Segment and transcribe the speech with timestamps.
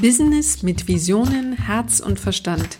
[0.00, 2.78] Business mit Visionen, Herz und Verstand.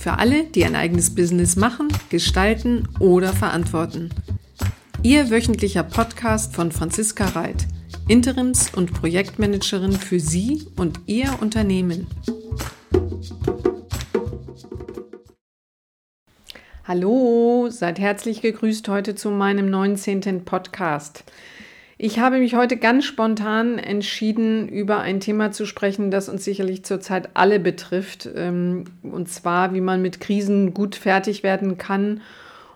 [0.00, 4.10] Für alle, die ein eigenes Business machen, gestalten oder verantworten.
[5.04, 7.68] Ihr wöchentlicher Podcast von Franziska Reit,
[8.08, 12.08] Interims- und Projektmanagerin für Sie und Ihr Unternehmen.
[16.82, 20.44] Hallo, seid herzlich gegrüßt heute zu meinem 19.
[20.44, 21.22] Podcast.
[21.98, 26.84] Ich habe mich heute ganz spontan entschieden, über ein Thema zu sprechen, das uns sicherlich
[26.84, 28.28] zurzeit alle betrifft.
[28.34, 32.20] Ähm, und zwar, wie man mit Krisen gut fertig werden kann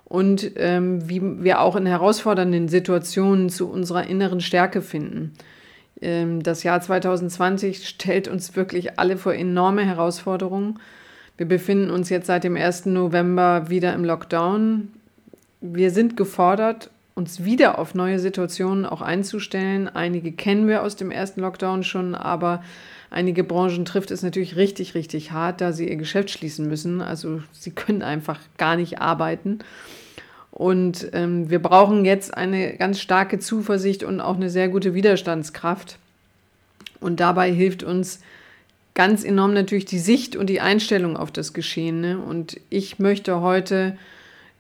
[0.06, 5.34] und ähm, wie wir auch in herausfordernden Situationen zu unserer inneren Stärke finden.
[6.00, 10.78] Ähm, das Jahr 2020 stellt uns wirklich alle vor enorme Herausforderungen.
[11.36, 12.86] Wir befinden uns jetzt seit dem 1.
[12.86, 14.88] November wieder im Lockdown.
[15.60, 19.88] Wir sind gefordert, uns wieder auf neue Situationen auch einzustellen.
[19.88, 22.62] Einige kennen wir aus dem ersten Lockdown schon, aber
[23.10, 27.02] einige Branchen trifft es natürlich richtig, richtig hart, da sie ihr Geschäft schließen müssen.
[27.02, 29.58] Also sie können einfach gar nicht arbeiten.
[30.50, 35.98] Und ähm, wir brauchen jetzt eine ganz starke Zuversicht und auch eine sehr gute Widerstandskraft.
[37.00, 38.20] Und dabei hilft uns
[38.94, 42.18] ganz enorm natürlich die Sicht und die Einstellung auf das Geschehene.
[42.18, 43.96] Und ich möchte heute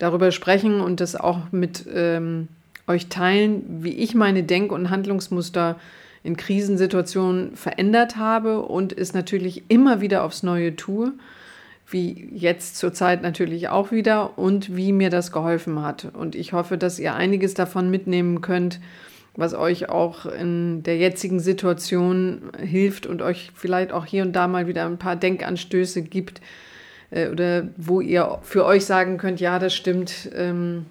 [0.00, 2.48] darüber sprechen und das auch mit ähm,
[2.88, 5.78] euch teilen, wie ich meine Denk- und Handlungsmuster
[6.24, 11.12] in Krisensituationen verändert habe und es natürlich immer wieder aufs Neue tue,
[11.88, 16.08] wie jetzt zurzeit natürlich auch wieder und wie mir das geholfen hat.
[16.12, 18.80] Und ich hoffe, dass ihr einiges davon mitnehmen könnt,
[19.36, 24.48] was euch auch in der jetzigen Situation hilft und euch vielleicht auch hier und da
[24.48, 26.40] mal wieder ein paar Denkanstöße gibt,
[27.10, 30.86] äh, oder wo ihr für euch sagen könnt, ja, das stimmt, ähm,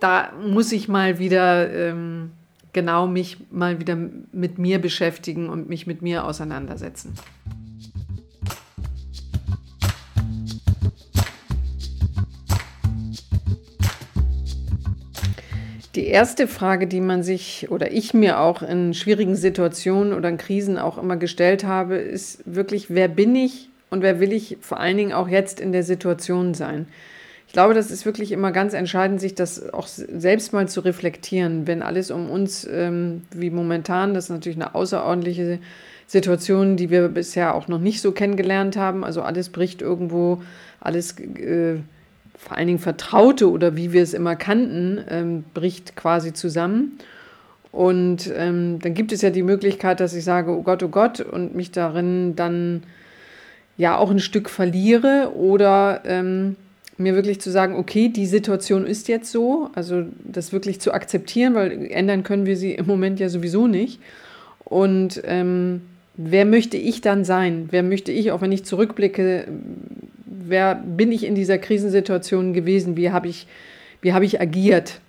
[0.00, 2.32] da muss ich mal wieder ähm,
[2.72, 3.96] genau mich mal wieder
[4.32, 7.14] mit mir beschäftigen und mich mit mir auseinandersetzen.
[15.94, 20.36] Die erste Frage, die man sich oder ich mir auch in schwierigen Situationen oder in
[20.36, 24.78] Krisen auch immer gestellt habe, ist wirklich, wer bin ich und wer will ich vor
[24.78, 26.86] allen Dingen auch jetzt in der Situation sein?
[27.46, 31.66] Ich glaube, das ist wirklich immer ganz entscheidend, sich das auch selbst mal zu reflektieren,
[31.66, 35.60] wenn alles um uns ähm, wie momentan, das ist natürlich eine außerordentliche
[36.06, 39.02] Situation, die wir bisher auch noch nicht so kennengelernt haben.
[39.02, 40.42] Also alles bricht irgendwo,
[40.78, 41.76] alles äh,
[42.36, 46.98] vor allen Dingen Vertraute oder wie wir es immer kannten, ähm, bricht quasi zusammen.
[47.72, 51.20] Und ähm, dann gibt es ja die Möglichkeit, dass ich sage, oh Gott, oh Gott,
[51.20, 52.82] und mich darin dann
[53.76, 56.56] ja auch ein Stück verliere oder ähm,
[56.98, 61.54] mir wirklich zu sagen, okay, die Situation ist jetzt so, also das wirklich zu akzeptieren,
[61.54, 64.00] weil ändern können wir sie im Moment ja sowieso nicht.
[64.64, 65.82] Und ähm,
[66.16, 67.68] wer möchte ich dann sein?
[67.70, 69.46] Wer möchte ich, auch wenn ich zurückblicke,
[70.24, 72.96] wer bin ich in dieser Krisensituation gewesen?
[72.96, 73.46] Wie habe ich,
[74.00, 75.00] wie habe ich agiert?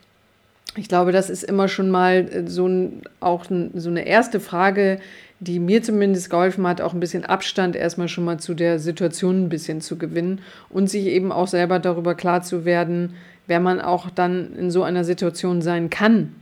[0.76, 4.40] Ich glaube, das ist immer schon mal äh, so ein, auch ein, so eine erste
[4.40, 5.00] Frage,
[5.40, 9.44] die mir zumindest geholfen hat, auch ein bisschen Abstand erstmal schon mal zu der Situation
[9.44, 13.14] ein bisschen zu gewinnen und sich eben auch selber darüber klar zu werden,
[13.46, 16.36] wer man auch dann in so einer Situation sein kann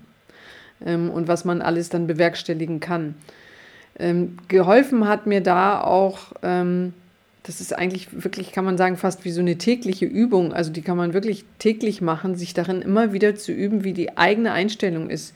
[0.86, 3.16] ähm, und was man alles dann bewerkstelligen kann.
[3.98, 6.94] Ähm, geholfen hat mir da auch, ähm,
[7.44, 10.54] das ist eigentlich wirklich, kann man sagen, fast wie so eine tägliche Übung.
[10.54, 14.18] Also die kann man wirklich täglich machen, sich darin immer wieder zu üben, wie die
[14.18, 15.34] eigene Einstellung ist.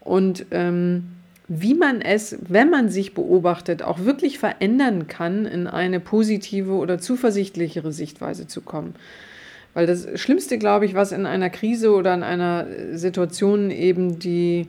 [0.00, 1.13] Und ähm,
[1.48, 6.98] wie man es, wenn man sich beobachtet, auch wirklich verändern kann, in eine positive oder
[6.98, 8.94] zuversichtlichere Sichtweise zu kommen.
[9.74, 14.68] Weil das Schlimmste, glaube ich, was in einer Krise oder in einer Situation eben, die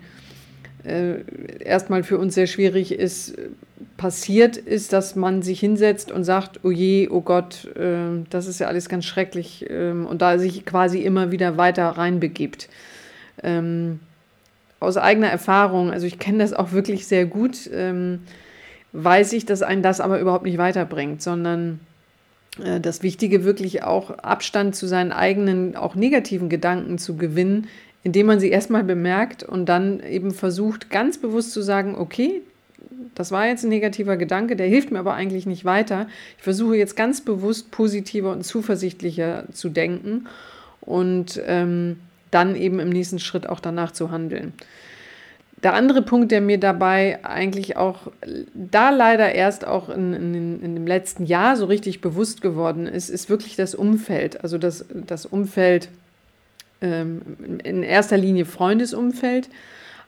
[0.84, 1.22] äh,
[1.60, 3.36] erstmal für uns sehr schwierig ist,
[3.98, 8.60] passiert, ist, dass man sich hinsetzt und sagt, oh je, oh Gott, äh, das ist
[8.60, 12.68] ja alles ganz schrecklich äh, und da sich quasi immer wieder weiter reinbegibt.
[13.44, 14.00] Ähm,
[14.80, 18.22] aus eigener Erfahrung, also ich kenne das auch wirklich sehr gut, ähm,
[18.94, 21.80] weiß ich, dass einen das aber überhaupt nicht weiterbringt, sondern
[22.64, 27.68] äh, das Wichtige wirklich auch Abstand zu seinen eigenen, auch negativen Gedanken zu gewinnen,
[28.04, 32.42] indem man sie erstmal bemerkt und dann eben versucht, ganz bewusst zu sagen, okay,
[33.16, 36.08] das war jetzt ein negativer Gedanke, der hilft mir aber eigentlich nicht weiter.
[36.38, 40.28] Ich versuche jetzt ganz bewusst positiver und zuversichtlicher zu denken
[40.82, 41.98] und ähm,
[42.36, 44.54] dann eben im nächsten Schritt auch danach zu handeln.
[45.64, 48.12] Der andere Punkt, der mir dabei eigentlich auch
[48.54, 53.10] da leider erst auch in, in, in dem letzten Jahr so richtig bewusst geworden ist,
[53.10, 54.44] ist wirklich das Umfeld.
[54.44, 55.90] Also das, das Umfeld
[56.82, 57.22] ähm,
[57.64, 59.50] in erster Linie Freundesumfeld,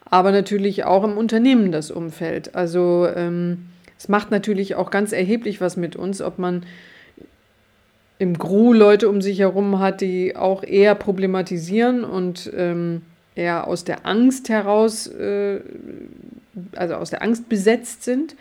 [0.05, 2.53] aber natürlich auch im Unternehmen das Umfeld.
[2.53, 6.63] Also ähm, es macht natürlich auch ganz erheblich was mit uns, ob man
[8.19, 13.03] im Gru Leute um sich herum hat, die auch eher problematisieren und ähm,
[13.35, 15.59] eher aus der Angst heraus, äh,
[16.75, 18.35] also aus der Angst besetzt sind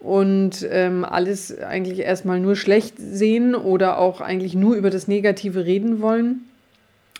[0.00, 5.64] und ähm, alles eigentlich erstmal nur schlecht sehen oder auch eigentlich nur über das Negative
[5.64, 6.42] reden wollen.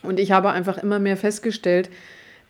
[0.02, 1.90] Und ich habe einfach immer mehr festgestellt,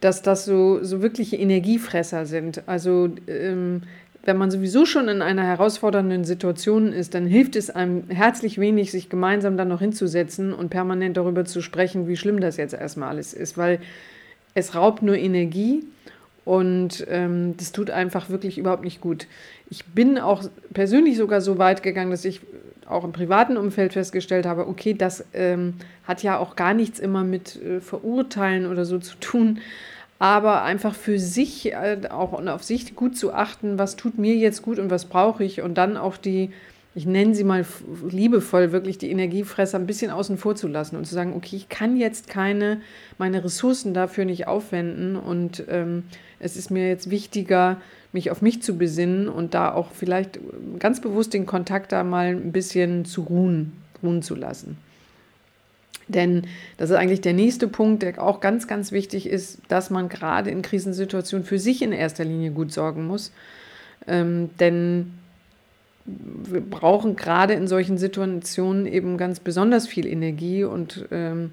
[0.01, 2.63] dass das so, so wirkliche Energiefresser sind.
[2.67, 3.83] Also ähm,
[4.29, 8.91] wenn man sowieso schon in einer herausfordernden Situation ist, dann hilft es einem herzlich wenig,
[8.91, 13.09] sich gemeinsam dann noch hinzusetzen und permanent darüber zu sprechen, wie schlimm das jetzt erstmal
[13.09, 13.81] alles ist, weil
[14.53, 15.83] es raubt nur Energie
[16.45, 19.27] und ähm, das tut einfach wirklich überhaupt nicht gut.
[19.71, 20.45] Ich bin auch
[20.75, 22.43] persönlich sogar so weit gegangen, dass ich
[22.87, 27.25] auch im privaten Umfeld festgestellt habe, okay, das ähm, hat ja auch gar nichts immer
[27.25, 29.61] mit äh, Verurteilen oder so zu tun,
[30.19, 34.35] aber einfach für sich äh, auch und auf sich gut zu achten, was tut mir
[34.35, 36.51] jetzt gut und was brauche ich und dann auch die,
[36.95, 37.65] ich nenne sie mal
[38.11, 41.69] liebevoll, wirklich die Energiefresser ein bisschen außen vor zu lassen und zu sagen, okay, ich
[41.69, 42.81] kann jetzt keine,
[43.19, 46.05] meine Ressourcen dafür nicht aufwenden und ähm,
[46.41, 47.81] es ist mir jetzt wichtiger,
[48.13, 50.41] mich auf mich zu besinnen und da auch vielleicht
[50.79, 53.73] ganz bewusst den Kontakt da mal ein bisschen zu ruhen,
[54.03, 54.79] ruhen zu lassen.
[56.09, 56.43] Denn
[56.77, 60.51] das ist eigentlich der nächste Punkt, der auch ganz, ganz wichtig ist, dass man gerade
[60.51, 63.33] in Krisensituationen für sich in erster Linie gut sorgen muss.
[64.07, 65.13] Ähm, denn
[66.05, 71.51] wir brauchen gerade in solchen Situationen eben ganz besonders viel Energie und ähm,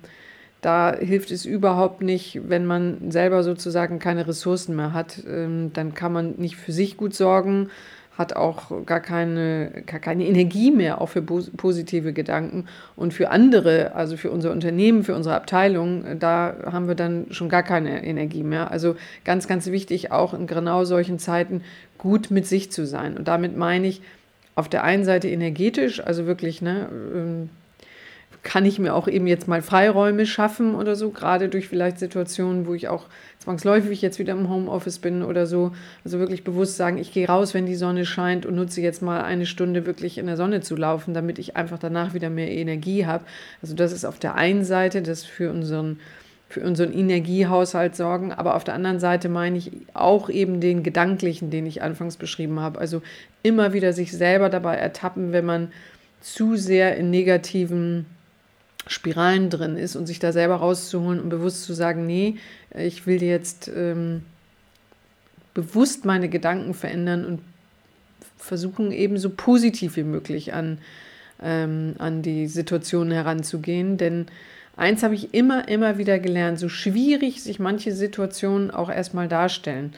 [0.61, 5.21] da hilft es überhaupt nicht, wenn man selber sozusagen keine Ressourcen mehr hat.
[5.27, 7.69] Ähm, dann kann man nicht für sich gut sorgen,
[8.17, 12.65] hat auch gar keine, gar keine Energie mehr, auch für positive Gedanken.
[12.95, 17.49] Und für andere, also für unser Unternehmen, für unsere Abteilung, da haben wir dann schon
[17.49, 18.71] gar keine Energie mehr.
[18.71, 18.95] Also
[19.25, 21.61] ganz, ganz wichtig, auch in genau solchen Zeiten
[21.97, 23.17] gut mit sich zu sein.
[23.17, 24.01] Und damit meine ich
[24.55, 27.49] auf der einen Seite energetisch, also wirklich, ne, ähm,
[28.43, 32.67] kann ich mir auch eben jetzt mal Freiräume schaffen oder so, gerade durch vielleicht Situationen,
[32.67, 33.05] wo ich auch
[33.39, 35.71] zwangsläufig jetzt wieder im Homeoffice bin oder so.
[36.03, 39.23] Also wirklich bewusst sagen, ich gehe raus, wenn die Sonne scheint und nutze jetzt mal
[39.23, 43.05] eine Stunde wirklich in der Sonne zu laufen, damit ich einfach danach wieder mehr Energie
[43.05, 43.25] habe.
[43.61, 45.99] Also das ist auf der einen Seite das für unseren
[46.47, 51.49] für unseren Energiehaushalt sorgen, aber auf der anderen Seite meine ich auch eben den gedanklichen,
[51.49, 52.79] den ich anfangs beschrieben habe.
[52.79, 53.01] Also
[53.41, 55.71] immer wieder sich selber dabei ertappen, wenn man
[56.21, 58.05] zu sehr in negativen
[58.87, 62.37] Spiralen drin ist und sich da selber rauszuholen und bewusst zu sagen, nee,
[62.75, 64.23] ich will jetzt ähm,
[65.53, 67.41] bewusst meine Gedanken verändern und
[68.37, 70.77] versuchen eben so positiv wie möglich an,
[71.41, 73.97] ähm, an die Situation heranzugehen.
[73.97, 74.27] Denn
[74.75, 79.93] eins habe ich immer, immer wieder gelernt, so schwierig sich manche Situationen auch erstmal darstellen.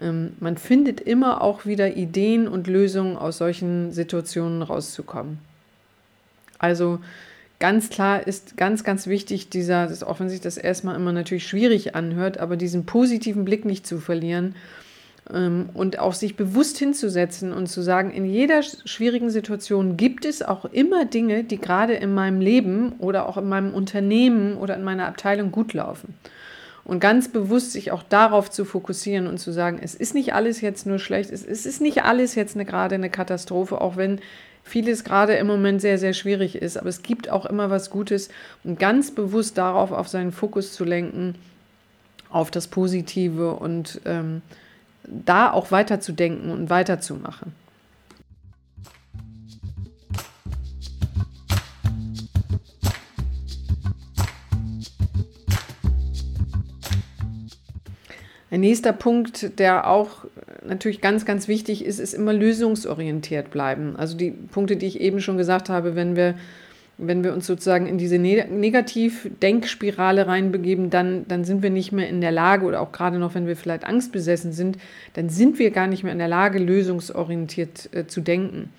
[0.00, 5.38] Ähm, man findet immer auch wieder Ideen und Lösungen aus solchen Situationen rauszukommen.
[6.58, 6.98] Also
[7.64, 11.48] ganz klar ist ganz, ganz wichtig, dieser, das, auch wenn sich das erstmal immer natürlich
[11.48, 14.54] schwierig anhört, aber diesen positiven Blick nicht zu verlieren
[15.32, 20.42] ähm, und auch sich bewusst hinzusetzen und zu sagen, in jeder schwierigen Situation gibt es
[20.42, 24.84] auch immer Dinge, die gerade in meinem Leben oder auch in meinem Unternehmen oder in
[24.84, 26.12] meiner Abteilung gut laufen.
[26.84, 30.60] Und ganz bewusst sich auch darauf zu fokussieren und zu sagen, es ist nicht alles
[30.60, 34.20] jetzt nur schlecht, es ist nicht alles jetzt eine, gerade eine Katastrophe, auch wenn
[34.64, 36.76] vieles gerade im Moment sehr, sehr schwierig ist.
[36.76, 38.30] Aber es gibt auch immer was Gutes
[38.64, 41.36] und ganz bewusst darauf auf seinen Fokus zu lenken,
[42.30, 44.42] auf das Positive und ähm,
[45.04, 47.52] da auch weiterzudenken und weiterzumachen.
[58.50, 60.26] Ein nächster Punkt, der auch
[60.66, 63.96] natürlich ganz, ganz wichtig ist, ist immer lösungsorientiert bleiben.
[63.96, 66.34] Also die Punkte, die ich eben schon gesagt habe, wenn wir,
[66.98, 72.08] wenn wir uns sozusagen in diese ne Negativ-Denkspirale reinbegeben, dann, dann sind wir nicht mehr
[72.08, 74.78] in der Lage, oder auch gerade noch, wenn wir vielleicht angstbesessen sind,
[75.14, 78.70] dann sind wir gar nicht mehr in der Lage, lösungsorientiert äh, zu denken.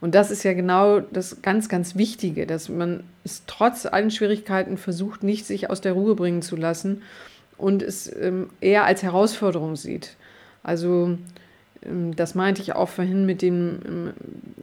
[0.00, 4.76] Und das ist ja genau das ganz, ganz Wichtige, dass man es trotz allen Schwierigkeiten
[4.76, 7.02] versucht, nicht sich aus der Ruhe bringen zu lassen
[7.56, 10.16] und es ähm, eher als Herausforderung sieht.
[10.62, 11.16] Also
[11.84, 14.12] ähm, das meinte ich auch vorhin mit dem, ähm,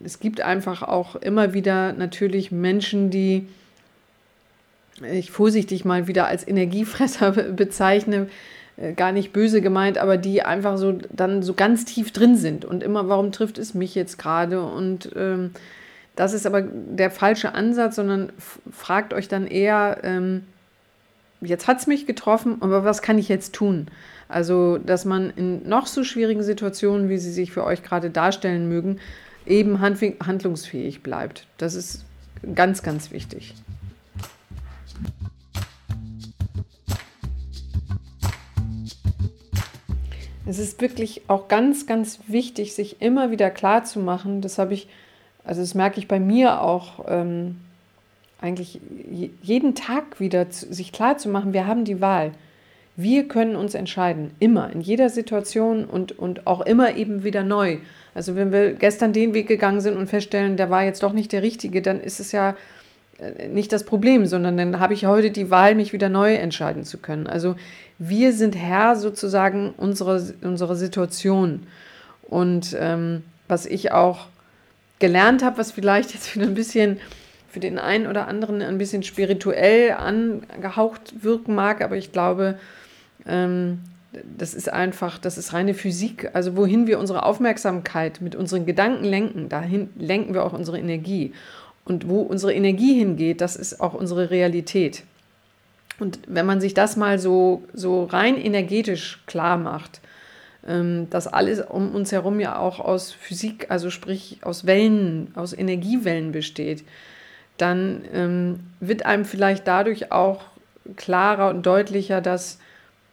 [0.03, 3.48] es gibt einfach auch immer wieder natürlich Menschen, die
[5.01, 8.27] ich vorsichtig mal wieder als Energiefresser bezeichne,
[8.77, 12.65] äh, gar nicht böse gemeint, aber die einfach so dann so ganz tief drin sind
[12.65, 14.62] und immer, warum trifft es mich jetzt gerade?
[14.62, 15.51] Und ähm,
[16.15, 18.32] das ist aber der falsche Ansatz, sondern
[18.72, 20.44] fragt euch dann eher, ähm,
[21.41, 23.88] jetzt hat es mich getroffen, aber was kann ich jetzt tun?
[24.29, 28.69] Also, dass man in noch so schwierigen Situationen, wie sie sich für euch gerade darstellen
[28.69, 29.00] mögen,
[29.48, 31.48] eben handlungsfähig bleibt.
[31.57, 32.05] Das ist
[32.53, 33.55] ganz, ganz wichtig.
[40.45, 44.41] Es ist wirklich auch ganz, ganz wichtig, sich immer wieder klar zu machen.
[44.41, 44.88] Das habe ich,
[45.43, 47.57] also das merke ich bei mir auch ähm,
[48.39, 48.79] eigentlich
[49.41, 52.31] jeden Tag wieder, sich klar zu machen, wir haben die Wahl.
[53.01, 57.77] Wir können uns entscheiden, immer, in jeder Situation und, und auch immer eben wieder neu.
[58.13, 61.32] Also wenn wir gestern den Weg gegangen sind und feststellen, der war jetzt doch nicht
[61.32, 62.58] der richtige, dann ist es ja
[63.18, 66.84] äh, nicht das Problem, sondern dann habe ich heute die Wahl, mich wieder neu entscheiden
[66.84, 67.25] zu können.
[67.25, 67.56] Also
[68.00, 71.68] wir sind Herr sozusagen unserer, unserer Situation.
[72.24, 74.27] Und ähm, was ich auch
[75.00, 77.00] gelernt habe, was vielleicht jetzt wieder ein bisschen
[77.50, 82.60] für den einen oder anderen ein bisschen spirituell angehaucht wirken mag, aber ich glaube,
[83.29, 83.79] ähm,
[84.38, 86.31] das ist einfach, das ist reine Physik.
[86.33, 91.33] Also wohin wir unsere Aufmerksamkeit mit unseren Gedanken lenken, dahin lenken wir auch unsere Energie.
[91.86, 95.03] Und wo unsere Energie hingeht, das ist auch unsere Realität.
[96.00, 100.00] Und wenn man sich das mal so, so rein energetisch klar macht,
[100.67, 105.53] ähm, dass alles um uns herum ja auch aus Physik, also sprich aus Wellen, aus
[105.53, 106.83] Energiewellen besteht,
[107.57, 110.45] dann ähm, wird einem vielleicht dadurch auch
[110.95, 112.59] klarer und deutlicher, dass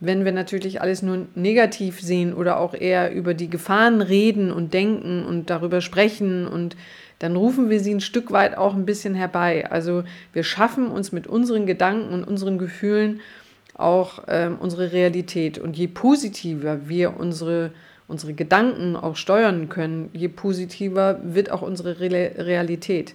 [0.01, 4.75] wenn wir natürlich alles nur negativ sehen oder auch eher über die Gefahren reden und
[4.75, 6.77] denken und darüber sprechen und
[7.19, 9.71] dann rufen wir sie ein Stück weit auch ein bisschen herbei.
[9.71, 13.21] Also wir schaffen uns mit unseren Gedanken und unseren Gefühlen
[13.75, 15.59] auch ähm, unsere Realität.
[15.59, 17.73] Und je positiver wir unsere,
[18.07, 23.15] unsere Gedanken auch steuern können, je positiver wird auch unsere Re Realität.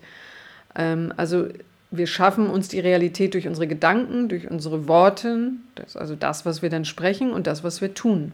[0.76, 1.48] Ähm, also
[1.92, 6.62] wir schaffen uns die Realität durch unsere Gedanken, durch unsere Worte, das, also das, was
[6.62, 8.32] wir dann sprechen und das, was wir tun.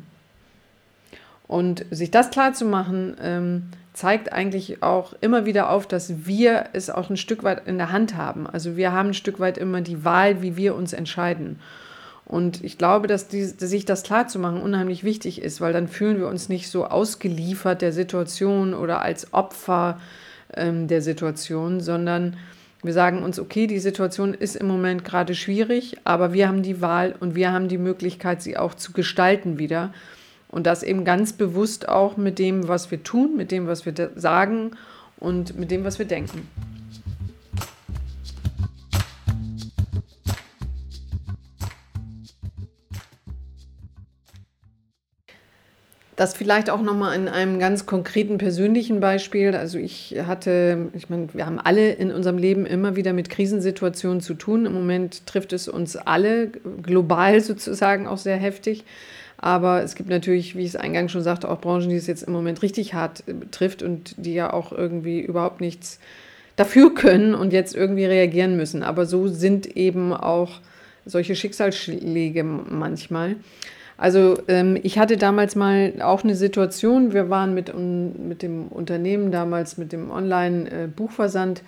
[1.47, 2.65] Und sich das klar zu
[3.21, 7.77] ähm, zeigt eigentlich auch immer wieder auf, dass wir es auch ein Stück weit in
[7.77, 8.45] der Hand haben.
[8.45, 11.59] Also wir haben ein Stück weit immer die Wahl, wie wir uns entscheiden.
[12.25, 15.71] Und ich glaube, dass, die, dass sich das klar zu machen unheimlich wichtig ist, weil
[15.71, 19.99] dann fühlen wir uns nicht so ausgeliefert der Situation oder als Opfer
[20.53, 22.35] ähm, der Situation, sondern
[22.87, 26.81] wir sagen uns, okay, die Situation ist im Moment gerade schwierig, aber wir haben die
[26.81, 29.93] Wahl und wir haben die Möglichkeit, sie auch zu gestalten wieder.
[30.49, 33.93] Und das eben ganz bewusst auch mit dem, was wir tun, mit dem, was wir
[34.15, 34.71] sagen
[35.19, 36.47] und mit dem, was wir denken.
[46.17, 49.55] Das vielleicht auch nochmal in einem ganz konkreten persönlichen Beispiel.
[49.55, 54.19] Also ich hatte, ich meine, wir haben alle in unserem Leben immer wieder mit Krisensituationen
[54.19, 54.65] zu tun.
[54.65, 56.47] Im Moment trifft es uns alle
[56.81, 58.83] global sozusagen auch sehr heftig.
[59.37, 62.23] Aber es gibt natürlich, wie ich es eingangs schon sagte, auch Branchen, die es jetzt
[62.23, 65.99] im Moment richtig hart betrifft und die ja auch irgendwie überhaupt nichts
[66.55, 68.81] dafür können und jetzt irgendwie reagieren müssen.
[68.81, 70.61] Aber so sind eben auch
[71.05, 73.35] solche Schicksalsschläge manchmal.
[73.97, 79.31] Also ähm, ich hatte damals mal auch eine Situation, wir waren mit, mit dem Unternehmen
[79.31, 81.63] damals, mit dem Online-Buchversand,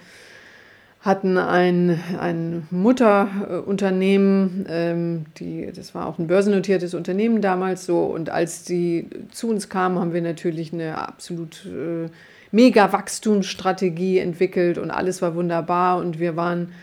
[1.01, 8.03] hatten ein, ein Mutterunternehmen, ähm, die, das war auch ein börsennotiertes Unternehmen damals so.
[8.03, 12.09] Und als die zu uns kamen, haben wir natürlich eine absolut äh,
[12.51, 16.73] mega Wachstumsstrategie entwickelt und alles war wunderbar und wir waren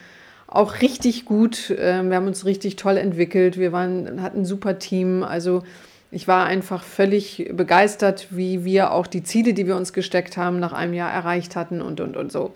[0.47, 1.71] auch richtig gut.
[1.71, 3.59] Äh, wir haben uns richtig toll entwickelt.
[3.59, 5.23] Wir waren, hatten ein super Team.
[5.23, 5.63] Also
[6.11, 10.61] ich war einfach völlig begeistert, wie wir auch die Ziele, die wir uns gesteckt haben,
[10.61, 12.53] nach einem Jahr erreicht hatten und, und, und so.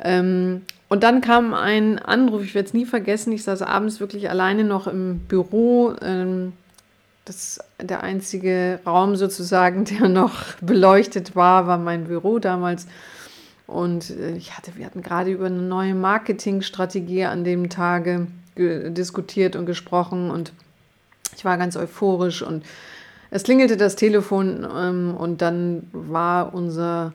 [0.00, 4.28] Ähm, und dann kam ein Anruf, ich werde es nie vergessen, ich saß abends wirklich
[4.28, 5.94] alleine noch im Büro.
[6.02, 6.52] Ähm,
[7.24, 12.86] das, der einzige Raum sozusagen, der noch beleuchtet war, war mein Büro damals.
[13.66, 19.56] Und äh, ich hatte, wir hatten gerade über eine neue Marketingstrategie an dem Tage diskutiert
[19.56, 20.52] und gesprochen und
[21.36, 22.64] ich war ganz euphorisch und
[23.30, 27.12] es klingelte das Telefon ähm, und dann war unser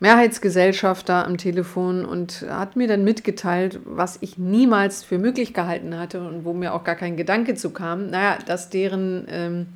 [0.00, 6.20] Mehrheitsgesellschafter am Telefon und hat mir dann mitgeteilt, was ich niemals für möglich gehalten hatte
[6.20, 9.66] und wo mir auch gar kein Gedanke zu kam, naja, dass deren ähm,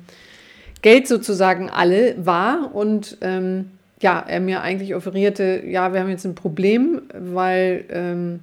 [0.83, 6.25] Geld sozusagen alle war und ähm, ja, er mir eigentlich offerierte, ja, wir haben jetzt
[6.25, 8.39] ein Problem, weil ähm,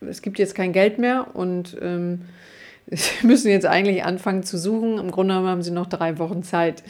[0.00, 2.22] es gibt jetzt kein Geld mehr und ähm,
[2.90, 4.98] sie müssen jetzt eigentlich anfangen zu suchen.
[4.98, 6.82] Im Grunde genommen haben sie noch drei Wochen Zeit.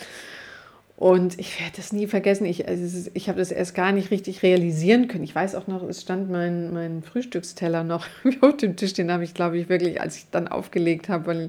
[0.97, 2.47] Und ich werde das nie vergessen.
[2.47, 5.25] Ich, also ich habe das erst gar nicht richtig realisieren können.
[5.25, 8.07] Ich weiß auch noch, es stand mein, mein Frühstücksteller noch
[8.41, 8.95] auf dem Tisch.
[8.95, 11.49] Den habe ich, glaube ich, wirklich, als ich dann aufgelegt habe, weil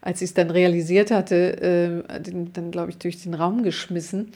[0.00, 4.32] als ich es dann realisiert hatte, äh, den, dann, glaube ich, durch den Raum geschmissen.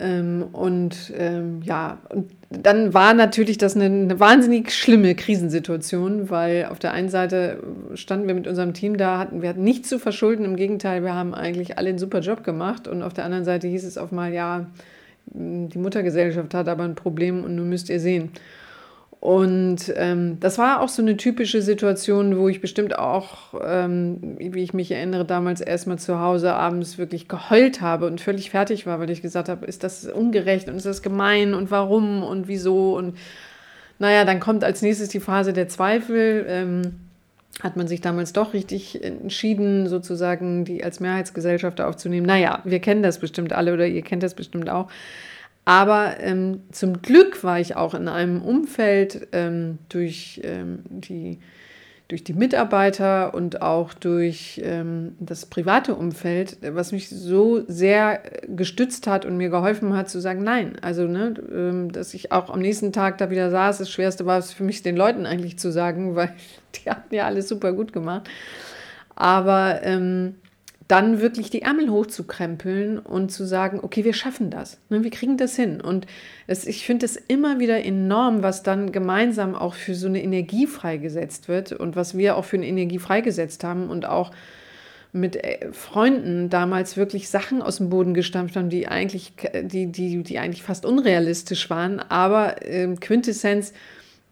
[0.00, 6.66] Ähm, und ähm, ja, und dann war natürlich das eine, eine, wahnsinnig schlimme Krisensituation, weil
[6.70, 7.62] auf der einen Seite
[7.94, 11.14] standen wir mit unserem Team da, hatten wir hatten nichts zu verschulden, im Gegenteil, wir
[11.14, 14.10] haben eigentlich alle einen super Job gemacht und auf der anderen Seite hieß es auf
[14.10, 14.66] mal, ja,
[15.26, 18.30] die Muttergesellschaft hat aber ein Problem und nun müsst ihr sehen.
[19.20, 24.62] Und ähm, das war auch so eine typische Situation, wo ich bestimmt auch, ähm, wie
[24.62, 28.98] ich mich erinnere, damals erstmal zu Hause abends wirklich geheult habe und völlig fertig war,
[28.98, 32.96] weil ich gesagt habe, ist das ungerecht und ist das gemein und warum und wieso.
[32.96, 33.18] Und
[33.98, 36.46] naja, dann kommt als nächstes die Phase der Zweifel.
[36.48, 36.94] Ähm,
[37.62, 42.26] hat man sich damals doch richtig entschieden, sozusagen die als Mehrheitsgesellschaft aufzunehmen.
[42.26, 44.88] Naja, wir kennen das bestimmt alle oder ihr kennt das bestimmt auch.
[45.70, 51.38] Aber ähm, zum Glück war ich auch in einem Umfeld ähm, durch, ähm, die,
[52.08, 59.06] durch die Mitarbeiter und auch durch ähm, das private Umfeld, was mich so sehr gestützt
[59.06, 60.72] hat und mir geholfen hat zu sagen, nein.
[60.82, 63.78] Also, ne, ähm, dass ich auch am nächsten Tag da wieder saß.
[63.78, 66.34] Das Schwerste war es für mich, den Leuten eigentlich zu sagen, weil
[66.74, 68.28] die hatten ja alles super gut gemacht.
[69.14, 70.34] Aber ähm,
[70.90, 75.36] dann wirklich die Ärmel hochzukrempeln und zu sagen, okay, wir schaffen das, ne, wir kriegen
[75.36, 75.80] das hin.
[75.80, 76.06] Und
[76.48, 80.66] es, ich finde es immer wieder enorm, was dann gemeinsam auch für so eine Energie
[80.66, 84.32] freigesetzt wird und was wir auch für eine Energie freigesetzt haben und auch
[85.12, 89.32] mit äh, Freunden damals wirklich Sachen aus dem Boden gestampft haben, die eigentlich,
[89.62, 93.72] die, die, die eigentlich fast unrealistisch waren, aber äh, Quintessenz,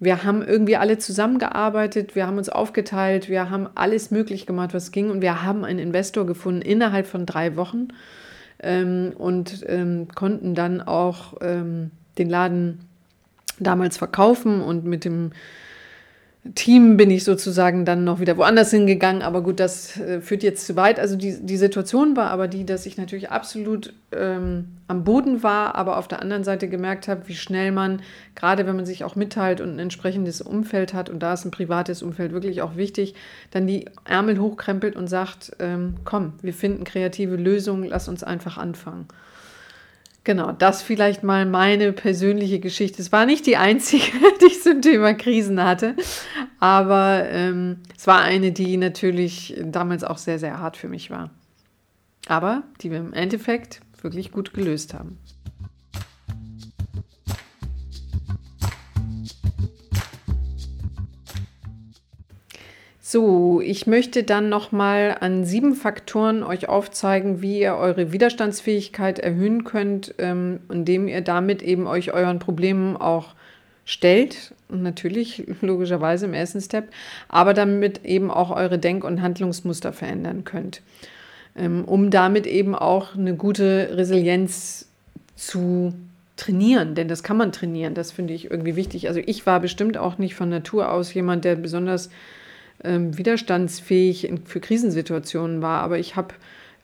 [0.01, 4.93] wir haben irgendwie alle zusammengearbeitet, wir haben uns aufgeteilt, wir haben alles möglich gemacht, was
[4.93, 5.11] ging.
[5.11, 7.89] Und wir haben einen Investor gefunden innerhalb von drei Wochen
[8.61, 12.81] ähm, und ähm, konnten dann auch ähm, den Laden
[13.59, 15.33] damals verkaufen und mit dem
[16.55, 19.23] Team bin ich sozusagen dann noch wieder woanders hingegangen.
[19.23, 20.99] Aber gut, das äh, führt jetzt zu weit.
[20.99, 25.75] Also die, die Situation war aber die, dass ich natürlich absolut ähm, am Boden war,
[25.75, 28.01] aber auf der anderen Seite gemerkt habe, wie schnell man,
[28.35, 31.51] gerade wenn man sich auch mitteilt und ein entsprechendes Umfeld hat, und da ist ein
[31.51, 33.15] privates Umfeld wirklich auch wichtig,
[33.51, 38.57] dann die Ärmel hochkrempelt und sagt, ähm, komm, wir finden kreative Lösungen, lass uns einfach
[38.57, 39.07] anfangen.
[40.29, 43.01] Genau, das vielleicht mal meine persönliche Geschichte.
[43.01, 44.13] Es war nicht die einzige,
[44.43, 45.97] die ich zum Thema Krisen hatte,
[46.61, 51.31] aber ähm, es war eine, die natürlich damals auch sehr, sehr hart für mich war.
[52.27, 55.17] Aber die wir im Endeffekt wirklich gut gelöst haben.
[63.11, 69.65] So, ich möchte dann nochmal an sieben Faktoren euch aufzeigen, wie ihr eure Widerstandsfähigkeit erhöhen
[69.65, 73.35] könnt, ähm, indem ihr damit eben euch euren Problemen auch
[73.87, 74.53] stellt.
[74.69, 76.91] Und natürlich, logischerweise im ersten Step,
[77.31, 80.83] aber damit eben auch eure Denk- und Handlungsmuster verändern könnt,
[81.57, 84.87] ähm, um damit eben auch eine gute Resilienz
[85.35, 85.95] zu
[86.37, 89.09] trainieren, denn das kann man trainieren, das finde ich irgendwie wichtig.
[89.09, 92.11] Also ich war bestimmt auch nicht von Natur aus jemand, der besonders
[92.85, 95.83] ähm, widerstandsfähig in, für Krisensituationen war.
[95.83, 96.35] Aber ich habe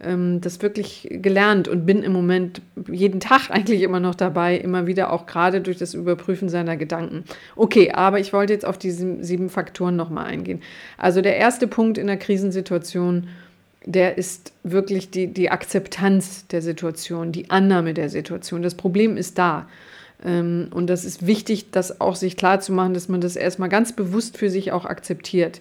[0.01, 4.87] ähm, das wirklich gelernt und bin im Moment jeden Tag eigentlich immer noch dabei, immer
[4.87, 7.25] wieder auch gerade durch das Überprüfen seiner Gedanken.
[7.57, 10.63] Okay, aber ich wollte jetzt auf diese sieben Faktoren nochmal eingehen.
[10.99, 13.29] Also der erste Punkt in der Krisensituation,
[13.87, 18.63] der ist wirklich die, die Akzeptanz der Situation, die Annahme der Situation.
[18.63, 19.69] Das Problem ist da.
[20.25, 23.69] Ähm, und das ist wichtig, das auch sich klar zu machen, dass man das erstmal
[23.69, 25.61] ganz bewusst für sich auch akzeptiert.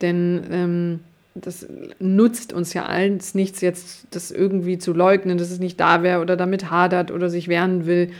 [0.00, 1.00] Denn ähm,
[1.34, 1.66] das
[1.98, 6.20] nutzt uns ja alles nichts, jetzt das irgendwie zu leugnen, dass es nicht da wäre
[6.20, 8.10] oder damit hadert oder sich wehren will.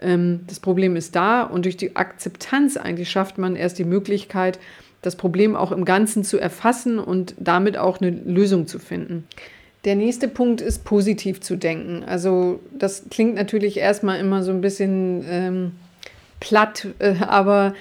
[0.00, 4.58] Ähm, das Problem ist da und durch die Akzeptanz eigentlich schafft man erst die Möglichkeit,
[5.00, 9.24] das Problem auch im Ganzen zu erfassen und damit auch eine Lösung zu finden.
[9.84, 12.04] Der nächste Punkt ist positiv zu denken.
[12.04, 15.72] Also das klingt natürlich erstmal immer so ein bisschen ähm,
[16.40, 17.74] platt, äh, aber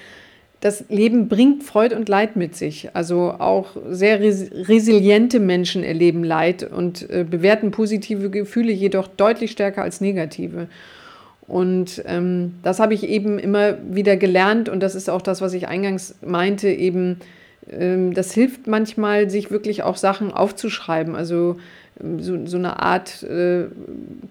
[0.59, 2.89] das Leben bringt Freud und Leid mit sich.
[2.95, 9.51] Also auch sehr res resiliente Menschen erleben Leid und äh, bewerten positive Gefühle jedoch deutlich
[9.51, 10.67] stärker als negative.
[11.47, 15.53] Und ähm, das habe ich eben immer wieder gelernt und das ist auch das, was
[15.53, 17.21] ich eingangs meinte, eben
[17.71, 21.15] ähm, das hilft manchmal, sich wirklich auch Sachen aufzuschreiben.
[21.15, 21.57] Also
[22.19, 23.65] so, so eine Art äh,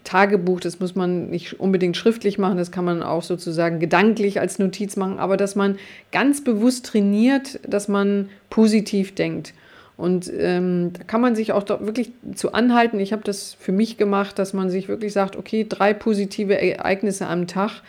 [0.05, 4.59] Tagebuch, das muss man nicht unbedingt schriftlich machen, das kann man auch sozusagen gedanklich als
[4.59, 5.77] Notiz machen, aber dass man
[6.13, 9.53] ganz bewusst trainiert, dass man positiv denkt.
[9.97, 13.01] Und ähm, da kann man sich auch wirklich zu anhalten.
[13.01, 17.27] Ich habe das für mich gemacht, dass man sich wirklich sagt, okay, drei positive Ereignisse
[17.27, 17.81] am Tag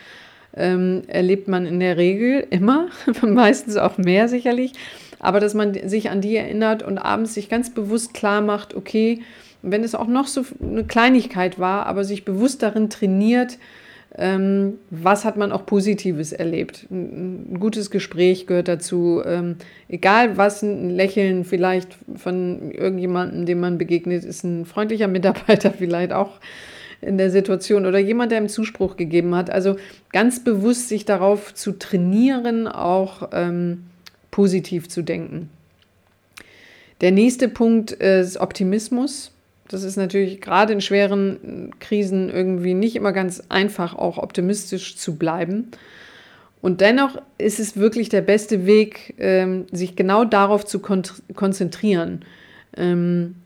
[0.56, 2.88] ähm, erlebt man in der Regel immer,
[3.22, 4.72] meistens auch mehr sicherlich,
[5.18, 9.20] aber dass man sich an die erinnert und abends sich ganz bewusst klar macht, okay,
[9.62, 13.58] wenn es auch noch so eine Kleinigkeit war, aber sich bewusst darin trainiert,
[14.16, 16.86] ähm, was hat man auch Positives erlebt?
[16.90, 19.22] Ein, gutes Gespräch gehört dazu.
[19.24, 19.56] Ähm,
[19.88, 26.12] egal was, ein Lächeln vielleicht von irgendjemandem, dem man begegnet, ist ein freundlicher Mitarbeiter vielleicht
[26.12, 26.40] auch
[27.00, 29.50] in der Situation oder jemand, der ihm Zuspruch gegeben hat.
[29.50, 29.76] Also
[30.12, 33.84] ganz bewusst sich darauf zu trainieren, auch ähm,
[34.30, 35.50] positiv zu denken.
[37.00, 39.32] Der nächste Punkt ist Optimismus.
[39.68, 45.16] Das ist natürlich gerade in schweren Krisen irgendwie nicht immer ganz einfach, auch optimistisch zu
[45.16, 45.70] bleiben.
[46.60, 51.02] Und dennoch ist es wirklich der beste Weg, ähm, sich genau darauf zu kon
[51.34, 52.24] konzentrieren.
[52.76, 53.36] Ähm,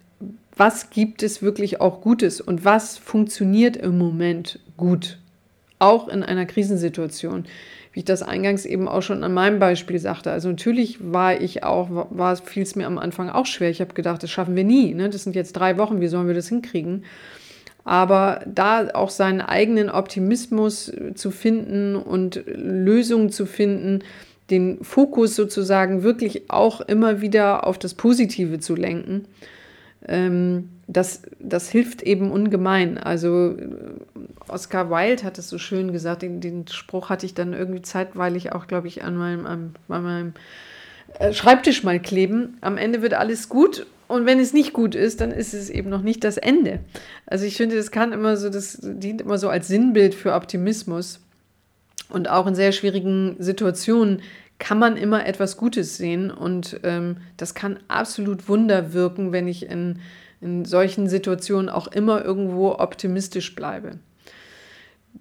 [0.57, 5.19] was gibt es wirklich auch Gutes und was funktioniert im Moment gut,
[5.79, 7.47] auch in einer Krisensituation
[7.93, 10.31] wie ich das eingangs eben auch schon an meinem Beispiel sagte.
[10.31, 13.69] Also natürlich war ich auch, war, fiel es mir am Anfang auch schwer.
[13.71, 14.95] Ich habe gedacht, das schaffen wir nie.
[14.95, 15.11] Ne?
[15.11, 17.05] Das sind jetzt drei Wochen, wie sollen wir das hinkriegen?
[17.85, 24.01] Aber da auch seinen eigenen Optimismus zu finden und Lösungen zu finden,
[24.51, 29.27] den Fokus sozusagen wirklich auch immer wieder auf das Positive zu lenken,
[30.07, 32.99] ähm, das, das hilft eben ungemein.
[32.99, 33.57] Also
[34.49, 38.53] Oscar Wilde hat es so schön gesagt, den, den Spruch hatte ich dann irgendwie zeitweilig
[38.53, 40.35] auch, glaube ich, an meinem, an meinem
[41.19, 42.57] äh, Schreibtisch mal kleben.
[42.61, 45.89] Am Ende wird alles gut und wenn es nicht gut ist, dann ist es eben
[45.89, 46.81] noch nicht das Ende.
[47.27, 51.21] Also ich finde, das kann immer so, das dient immer so als Sinnbild für Optimismus.
[52.09, 54.21] Und auch in sehr schwierigen Situationen
[54.59, 56.31] kann man immer etwas Gutes sehen.
[56.31, 60.01] Und ähm, das kann absolut Wunder wirken, wenn ich in,
[60.43, 63.99] in solchen Situationen auch immer irgendwo optimistisch bleibe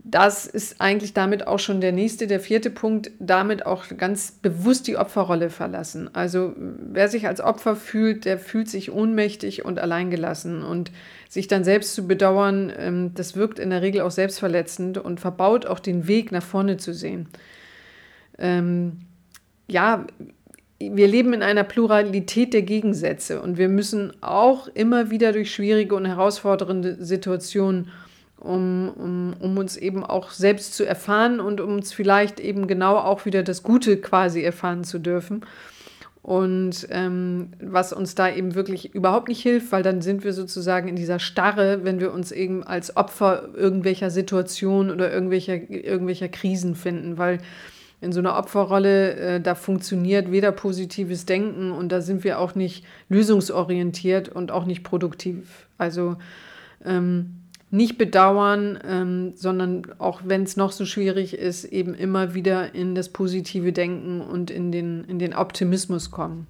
[0.03, 4.87] das ist eigentlich damit auch schon der nächste, der vierte Punkt, damit auch ganz bewusst
[4.87, 6.09] die Opferrolle verlassen.
[6.13, 10.91] Also wer sich als Opfer fühlt, der fühlt sich ohnmächtig und alleingelassen und
[11.29, 15.65] sich dann selbst zu bedauern, ähm, das wirkt in der Regel auch selbstverletzend und verbaut
[15.65, 17.27] auch den Weg nach vorne zu sehen.
[18.37, 19.01] Ähm,
[19.67, 20.05] ja,
[20.79, 25.95] wir leben in einer Pluralität der Gegensätze und wir müssen auch immer wieder durch schwierige
[25.95, 27.89] und herausfordernde Situationen
[28.41, 32.97] um, um, um uns eben auch selbst zu erfahren und um uns vielleicht eben genau
[32.97, 35.45] auch wieder das Gute quasi erfahren zu dürfen.
[36.23, 40.87] Und ähm, was uns da eben wirklich überhaupt nicht hilft, weil dann sind wir sozusagen
[40.87, 46.75] in dieser Starre, wenn wir uns eben als Opfer irgendwelcher Situationen oder irgendwelcher, irgendwelcher Krisen
[46.75, 47.39] finden, weil
[48.01, 52.55] in so einer Opferrolle, äh, da funktioniert weder positives Denken und da sind wir auch
[52.55, 55.67] nicht lösungsorientiert und auch nicht produktiv.
[55.77, 56.17] Also
[56.83, 57.40] ähm,
[57.71, 62.95] nicht bedauern, ähm, sondern auch wenn es noch so schwierig ist, eben immer wieder in
[62.95, 66.47] das positive Denken und in den, in den Optimismus kommen.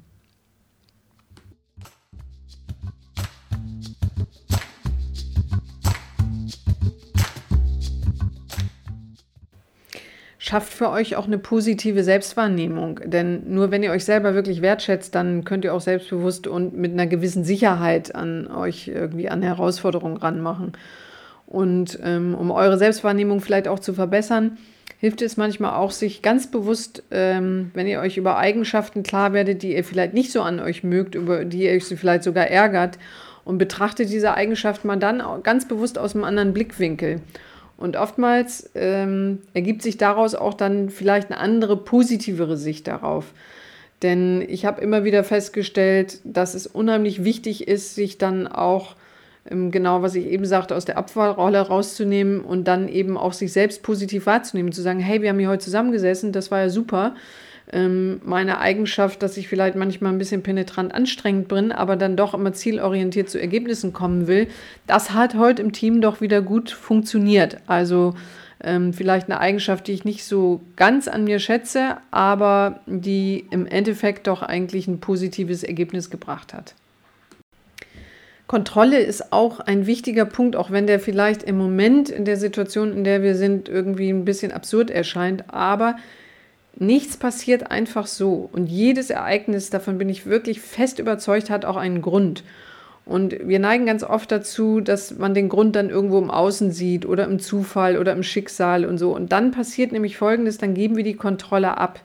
[10.52, 13.00] schafft für euch auch eine positive Selbstwahrnehmung.
[13.06, 16.92] Denn nur wenn ihr euch selber wirklich wertschätzt, dann könnt ihr auch selbstbewusst und mit
[16.92, 20.74] einer gewissen Sicherheit an euch irgendwie an Herausforderungen ranmachen.
[21.52, 24.58] Und ähm, um eure Selbstwahrnehmung vielleicht auch zu verbessern,
[25.00, 29.62] hilft es manchmal auch, sich ganz bewusst, ähm, wenn ihr euch über Eigenschaften klar werdet,
[29.62, 32.98] die ihr vielleicht nicht so an euch mögt, über die ihr euch vielleicht sogar ärgert,
[33.44, 37.20] und betrachtet diese Eigenschaft mal dann ganz bewusst aus einem anderen Blickwinkel.
[37.76, 43.34] Und oftmals ähm, ergibt sich daraus auch dann vielleicht eine andere, positivere Sicht darauf.
[44.04, 48.96] Denn ich habe immer wieder festgestellt, dass es unheimlich wichtig ist, sich dann auch
[49.50, 53.84] genau, was ich eben sagte, aus der Abfallrolle rauszunehmen und dann eben auch sich selbst
[53.84, 57.16] positiv wahrzunehmen, zu sagen, hey, wir haben hier heute zusammengesessen, das war ja super.
[57.72, 62.34] Ähm, meine Eigenschaft, dass ich vielleicht manchmal ein bisschen penetrant anstrengend bin, aber dann doch
[62.34, 64.48] immer zielorientiert zu Ergebnissen kommen will,
[64.88, 67.58] das hat heute im Team doch wieder gut funktioniert.
[67.68, 68.14] Also
[68.64, 73.66] ähm, vielleicht eine Eigenschaft, die ich nicht so ganz an mir schätze, aber die im
[73.66, 76.76] Endeffekt doch eigentlich ein positives Ergebnis gebracht hat.
[78.52, 82.92] Kontrolle ist auch ein wichtiger Punkt, auch wenn der vielleicht im Moment in der Situation,
[82.92, 85.46] in der wir sind, irgendwie ein bisschen absurd erscheint.
[85.54, 85.96] Aber
[86.76, 88.50] nichts passiert einfach so.
[88.52, 92.44] Und jedes Ereignis, davon bin ich wirklich fest überzeugt, hat auch einen Grund.
[93.06, 97.06] Und wir neigen ganz oft dazu, dass man den Grund dann irgendwo im Außen sieht
[97.06, 99.16] oder im Zufall oder im Schicksal und so.
[99.16, 102.02] Und dann passiert nämlich Folgendes, dann geben wir die Kontrolle ab.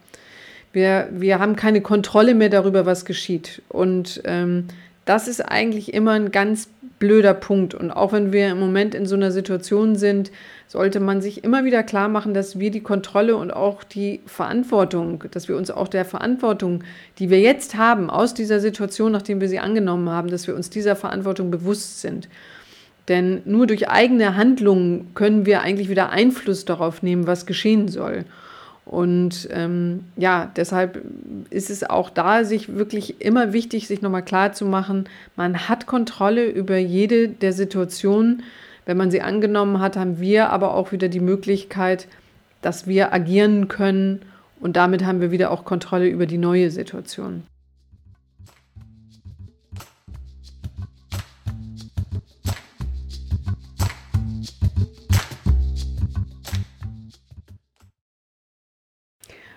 [0.73, 3.63] Wir, wir haben keine Kontrolle mehr darüber, was geschieht.
[3.69, 4.69] Und ähm,
[5.07, 7.75] das ist eigentlich immer ein ganz blöder Punkt.
[7.75, 10.33] Und auch wenn wir im Moment in so einer Situation sind,
[10.67, 15.25] sollte man sich immer wieder klar machen, dass wir die Kontrolle und auch die Verantwortung,
[15.31, 16.83] dass wir uns auch der Verantwortung,
[17.19, 20.71] die wir jetzt haben, aus dieser Situation, nachdem wir sie angenommen haben, dass wir uns
[20.71, 22.29] dieser Verantwortung bewusst sind.
[23.09, 28.25] Denn nur durch eigene Handlungen können wir eigentlich wieder Einfluss darauf nehmen, was geschehen soll.
[28.87, 31.03] Und ähm, ja, deshalb
[31.51, 35.87] ist es auch da sich wirklich immer wichtig, sich nochmal klar zu machen, man hat
[35.87, 38.45] Kontrolle über jede der Situationen.
[38.85, 42.07] Wenn man sie angenommen hat, haben wir aber auch wieder die Möglichkeit,
[42.63, 44.21] dass wir agieren können
[44.61, 47.43] und damit haben wir wieder auch Kontrolle über die neue Situation.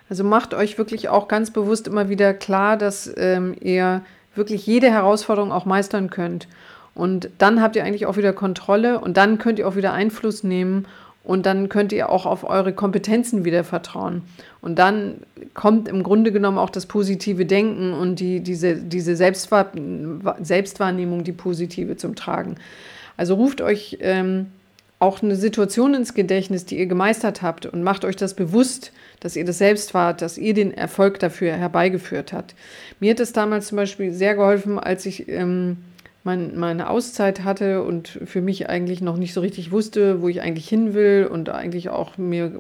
[0.09, 4.01] Also macht euch wirklich auch ganz bewusst immer wieder klar, dass ähm, ihr
[4.35, 6.47] wirklich jede Herausforderung auch meistern könnt.
[6.95, 10.43] Und dann habt ihr eigentlich auch wieder Kontrolle und dann könnt ihr auch wieder Einfluss
[10.43, 10.85] nehmen
[11.23, 14.23] und dann könnt ihr auch auf eure Kompetenzen wieder vertrauen.
[14.61, 15.21] Und dann
[15.53, 19.71] kommt im Grunde genommen auch das positive Denken und die, diese, diese Selbstwahr
[20.41, 22.55] Selbstwahrnehmung, die positive zum Tragen.
[23.15, 24.47] Also ruft euch ähm,
[24.99, 29.37] auch eine Situation ins Gedächtnis, die ihr gemeistert habt und macht euch das bewusst, dass
[29.37, 32.53] ihr das selbst wart, dass ihr den Erfolg dafür herbeigeführt habt.
[32.99, 35.77] Mir hat es damals zum Beispiel sehr geholfen, als ich ähm,
[36.25, 40.41] mein, meine Auszeit hatte und für mich eigentlich noch nicht so richtig wusste, wo ich
[40.41, 42.51] eigentlich hin will und eigentlich auch mir,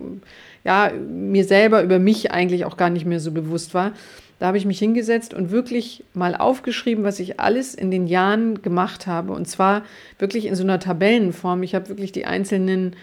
[0.63, 3.91] ja, mir selber über mich eigentlich auch gar nicht mehr so bewusst war.
[4.39, 8.61] Da habe ich mich hingesetzt und wirklich mal aufgeschrieben, was ich alles in den Jahren
[8.61, 9.33] gemacht habe.
[9.33, 9.83] Und zwar
[10.17, 11.61] wirklich in so einer Tabellenform.
[11.63, 12.95] Ich habe wirklich die einzelnen,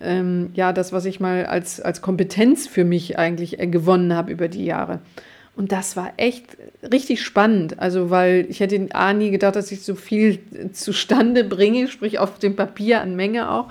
[0.00, 4.32] ähm, ja, das, was ich mal als, als Kompetenz für mich eigentlich äh, gewonnen habe
[4.32, 5.00] über die Jahre.
[5.58, 6.56] Und das war echt
[6.90, 7.80] richtig spannend.
[7.80, 10.38] Also, weil ich hätte A nie gedacht, dass ich so viel
[10.72, 13.68] zustande bringe, sprich auf dem Papier an Menge auch.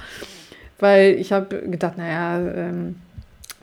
[0.79, 2.97] Weil ich habe gedacht, naja, ähm,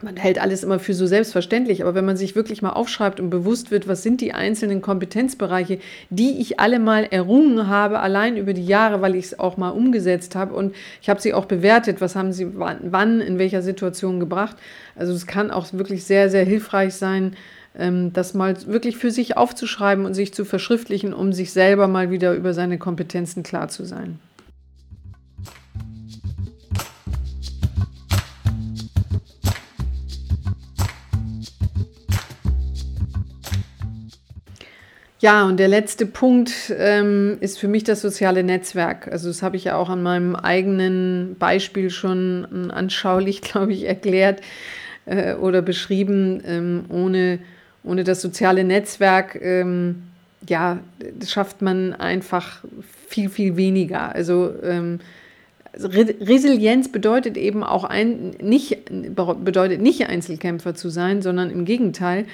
[0.01, 3.29] man hält alles immer für so selbstverständlich, aber wenn man sich wirklich mal aufschreibt und
[3.29, 5.79] bewusst wird, was sind die einzelnen Kompetenzbereiche,
[6.09, 9.69] die ich alle mal errungen habe, allein über die Jahre, weil ich es auch mal
[9.69, 14.19] umgesetzt habe und ich habe sie auch bewertet, was haben sie wann, in welcher Situation
[14.19, 14.57] gebracht.
[14.95, 17.35] Also es kann auch wirklich sehr, sehr hilfreich sein,
[17.77, 22.11] ähm, das mal wirklich für sich aufzuschreiben und sich zu verschriftlichen, um sich selber mal
[22.11, 24.19] wieder über seine Kompetenzen klar zu sein.
[35.25, 39.07] Ja, und der letzte Punkt ähm, ist für mich das soziale Netzwerk.
[39.11, 43.85] Also das habe ich ja auch an meinem eigenen Beispiel schon ähm, anschaulich, glaube ich,
[43.85, 44.41] erklärt
[45.07, 46.43] äh, oder beschrieben.
[46.45, 47.39] Ähm, ohne,
[47.83, 50.03] ohne das soziale Netzwerk, ähm,
[50.47, 50.77] ja,
[51.25, 52.63] schafft man einfach
[53.07, 54.13] viel, viel weniger.
[54.13, 54.99] Also ähm,
[55.73, 58.77] Resilienz bedeutet eben auch ein, nicht,
[59.43, 62.25] bedeutet nicht Einzelkämpfer zu sein, sondern im Gegenteil.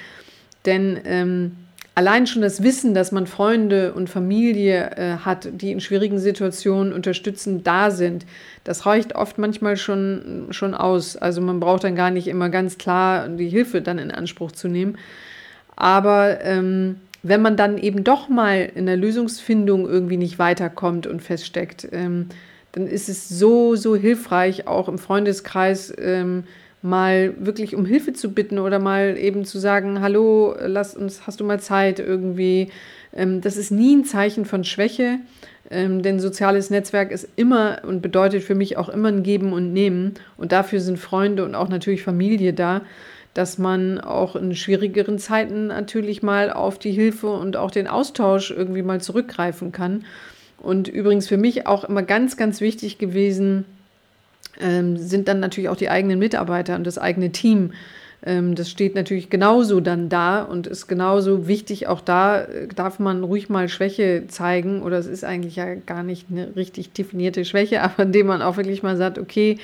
[0.66, 1.52] Denn ähm,
[1.94, 6.92] allein schon das Wissen, dass man Freunde und Familie äh, hat, die in schwierigen Situationen
[6.92, 8.24] unterstützend da sind,
[8.64, 11.16] das reicht oft manchmal schon, schon aus.
[11.16, 14.68] Also man braucht dann gar nicht immer ganz klar die Hilfe dann in Anspruch zu
[14.68, 14.96] nehmen.
[15.76, 21.22] Aber ähm, wenn man dann eben doch mal in der Lösungsfindung irgendwie nicht weiterkommt und
[21.22, 22.28] feststeckt, ähm,
[22.72, 26.44] dann ist es so, so hilfreich, auch im Freundeskreis ähm,
[26.82, 31.40] mal wirklich um Hilfe zu bitten oder mal eben zu sagen, hallo, lass uns, hast
[31.40, 32.70] du mal Zeit irgendwie.
[33.14, 35.20] Ähm, das ist nie ein Zeichen von Schwäche,
[35.70, 39.72] ähm, denn soziales Netzwerk ist immer und bedeutet für mich auch immer ein Geben und
[39.72, 40.14] Nehmen.
[40.36, 42.82] Und dafür sind Freunde und auch natürlich Familie da,
[43.32, 48.50] dass man auch in schwierigeren Zeiten natürlich mal auf die Hilfe und auch den Austausch
[48.50, 50.04] irgendwie mal zurückgreifen kann.
[50.58, 53.64] Und übrigens für mich auch immer ganz, ganz wichtig gewesen,
[54.60, 57.72] ähm, sind dann natürlich auch die eigenen Mitarbeiter und das eigene Team.
[58.24, 61.88] Ähm, das steht natürlich genauso dann da und ist genauso wichtig.
[61.88, 66.02] Auch da äh, darf man ruhig mal Schwäche zeigen oder es ist eigentlich ja gar
[66.02, 69.58] nicht eine richtig definierte Schwäche, aber indem man auch wirklich mal sagt, okay,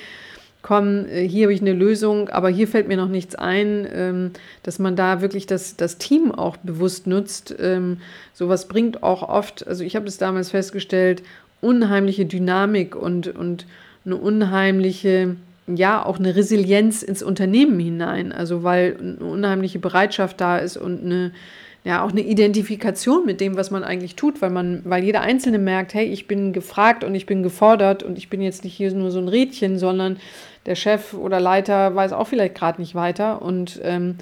[0.61, 4.31] komm, äh, hier habe ich eine Lösung, aber hier fällt mir noch nichts ein, ähm,
[4.63, 7.55] dass man da wirklich das, das Team auch bewusst nutzt.
[7.59, 7.97] Ähm,
[8.33, 11.23] sowas bringt auch oft, also ich habe es damals festgestellt,
[11.61, 13.65] unheimliche Dynamik und, und
[14.09, 15.35] eine unheimliche,
[15.67, 18.31] ja, auch eine Resilienz ins Unternehmen hinein.
[18.31, 21.31] Also weil eine unheimliche Bereitschaft da ist und eine,
[21.83, 25.59] ja, auch eine Identifikation mit dem, was man eigentlich tut, weil man, weil jeder Einzelne
[25.59, 28.91] merkt, hey, ich bin gefragt und ich bin gefordert und ich bin jetzt nicht hier
[28.91, 30.17] nur so ein Rädchen, sondern
[30.65, 34.15] der Chef oder Leiter weiß auch vielleicht gerade nicht weiter und ähm,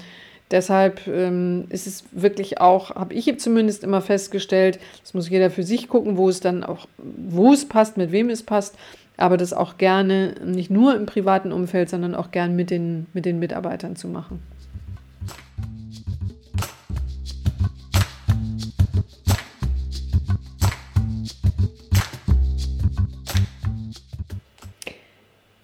[0.50, 5.62] Deshalb ähm, ist es wirklich auch, habe ich zumindest immer festgestellt, das muss jeder für
[5.62, 8.76] sich gucken, wo es dann auch, wo es passt, mit wem es passt,
[9.18, 13.26] aber das auch gerne nicht nur im privaten Umfeld, sondern auch gern mit den, mit
[13.26, 14.40] den Mitarbeitern zu machen.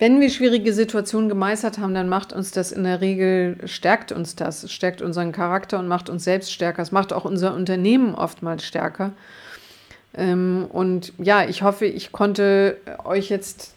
[0.00, 4.34] Wenn wir schwierige Situationen gemeistert haben, dann macht uns das in der Regel, stärkt uns
[4.34, 6.82] das, stärkt unseren Charakter und macht uns selbst stärker.
[6.82, 9.12] Es macht auch unser Unternehmen oftmals stärker.
[10.16, 13.74] Ähm, und ja, ich hoffe, ich konnte euch jetzt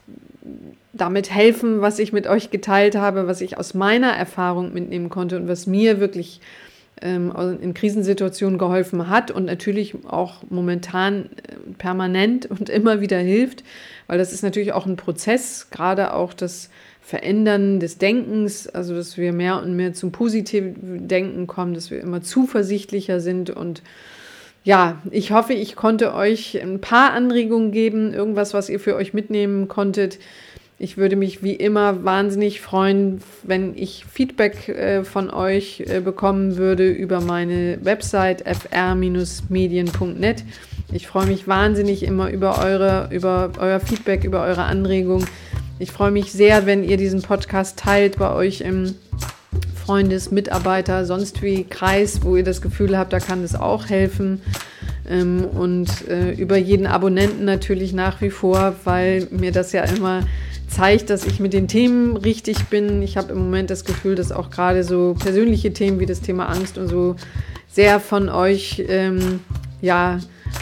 [0.94, 5.38] damit helfen, was ich mit euch geteilt habe, was ich aus meiner Erfahrung mitnehmen konnte
[5.38, 6.42] und was mir wirklich
[7.02, 13.64] ähm, in Krisensituationen geholfen hat und natürlich auch momentan äh, permanent und immer wieder hilft,
[14.08, 16.70] weil das ist natürlich auch ein Prozess, gerade auch das
[17.02, 22.02] Verändern des Denkens, also dass wir mehr und mehr zum positiven Denken kommen, dass wir
[22.02, 23.82] immer zuversichtlicher sind und
[24.68, 29.14] ja, ich hoffe, ich konnte euch ein paar Anregungen geben, irgendwas, was ihr für euch
[29.14, 30.20] mitnehmen konntet.
[30.78, 36.58] Ich würde mich wie immer wahnsinnig freuen, wenn ich Feedback äh, von euch äh, bekommen
[36.58, 40.44] würde über meine Website fr-medien.net.
[40.92, 45.26] Ich freue mich wahnsinnig immer über eure, über euer Feedback, über eure Anregungen.
[45.80, 48.96] Ich freue mich sehr, wenn ihr diesen Podcast teilt bei euch im
[49.88, 54.42] Freundes-, Mitarbeiter-, sonst wie Kreis, wo ihr das Gefühl habt, da kann es auch helfen.
[55.10, 60.24] Ähm, und äh, über jeden Abonnenten natürlich nach wie vor, weil mir das ja immer
[60.68, 63.02] zeigt, dass ich mit den Themen richtig bin.
[63.02, 66.48] Ich habe im Moment das Gefühl, dass auch gerade so persönliche Themen wie das Thema
[66.48, 67.16] Angst und so
[67.72, 69.40] sehr von euch ähm,
[69.82, 70.20] ja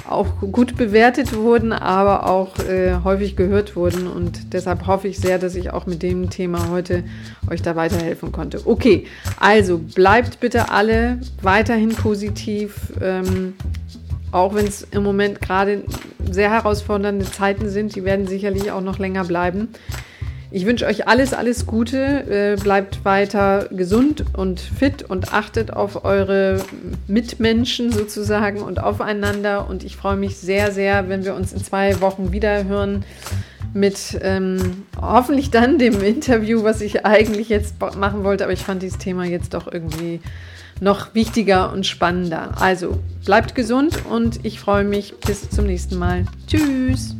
[0.09, 4.07] auch gut bewertet wurden, aber auch äh, häufig gehört wurden.
[4.07, 7.03] Und deshalb hoffe ich sehr, dass ich auch mit dem Thema heute
[7.49, 8.61] euch da weiterhelfen konnte.
[8.65, 9.07] Okay,
[9.39, 12.93] also bleibt bitte alle weiterhin positiv.
[13.01, 13.53] Ähm,
[14.31, 15.83] auch wenn es im Moment gerade
[16.29, 19.69] sehr herausfordernde Zeiten sind, die werden sicherlich auch noch länger bleiben.
[20.51, 22.55] Ich wünsche euch alles, alles Gute.
[22.57, 26.61] Äh, bleibt weiter gesund und fit und achtet auf eure
[27.07, 29.67] Mitmenschen sozusagen und aufeinander.
[29.69, 33.03] Und ich freue mich sehr, sehr, wenn wir uns in zwei Wochen wieder hören
[33.73, 38.45] mit ähm, hoffentlich dann dem Interview, was ich eigentlich jetzt machen wollte.
[38.45, 40.21] Aber ich fand dieses Thema jetzt doch irgendwie
[40.79, 42.53] noch wichtiger und spannender.
[42.59, 46.25] Also bleibt gesund und ich freue mich bis zum nächsten Mal.
[46.47, 47.15] Tschüss.